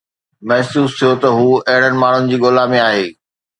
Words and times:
محسوس 0.47 0.89
ٿيو 0.97 1.11
ته 1.21 1.29
هو 1.37 1.47
اهڙن 1.71 1.93
ماڻهن 2.01 2.23
جي 2.31 2.37
ڳولا 2.43 2.63
۾ 2.75 2.83
آهي 2.89 3.07